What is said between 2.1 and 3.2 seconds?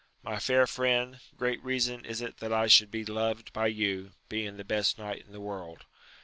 it that I should be